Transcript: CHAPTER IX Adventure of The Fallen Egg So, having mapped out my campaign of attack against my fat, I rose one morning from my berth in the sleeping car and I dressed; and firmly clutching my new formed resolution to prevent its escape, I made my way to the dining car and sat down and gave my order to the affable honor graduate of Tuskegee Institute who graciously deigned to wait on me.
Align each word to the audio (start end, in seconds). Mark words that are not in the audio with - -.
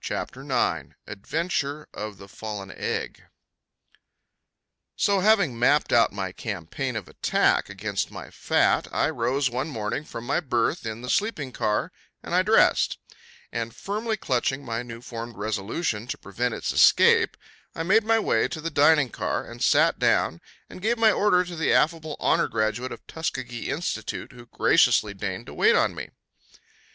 CHAPTER 0.03 0.41
IX 0.41 0.95
Adventure 1.05 1.87
of 1.93 2.17
The 2.17 2.27
Fallen 2.27 2.71
Egg 2.71 3.25
So, 4.95 5.19
having 5.19 5.59
mapped 5.59 5.93
out 5.93 6.11
my 6.11 6.31
campaign 6.31 6.95
of 6.95 7.07
attack 7.07 7.69
against 7.69 8.09
my 8.09 8.31
fat, 8.31 8.87
I 8.91 9.11
rose 9.11 9.51
one 9.51 9.67
morning 9.67 10.03
from 10.03 10.25
my 10.25 10.39
berth 10.39 10.87
in 10.87 11.01
the 11.03 11.09
sleeping 11.11 11.51
car 11.51 11.91
and 12.23 12.33
I 12.33 12.41
dressed; 12.41 12.97
and 13.51 13.75
firmly 13.75 14.17
clutching 14.17 14.65
my 14.65 14.81
new 14.81 15.01
formed 15.01 15.37
resolution 15.37 16.07
to 16.07 16.17
prevent 16.17 16.55
its 16.55 16.71
escape, 16.71 17.37
I 17.75 17.83
made 17.83 18.03
my 18.03 18.17
way 18.17 18.47
to 18.47 18.59
the 18.59 18.71
dining 18.71 19.11
car 19.11 19.45
and 19.47 19.63
sat 19.63 19.99
down 19.99 20.41
and 20.67 20.81
gave 20.81 20.97
my 20.97 21.11
order 21.11 21.43
to 21.43 21.55
the 21.55 21.71
affable 21.73 22.15
honor 22.19 22.47
graduate 22.47 22.91
of 22.91 23.05
Tuskegee 23.05 23.69
Institute 23.69 24.31
who 24.31 24.47
graciously 24.47 25.13
deigned 25.13 25.45
to 25.45 25.53
wait 25.53 25.75
on 25.75 25.93
me. 25.93 26.09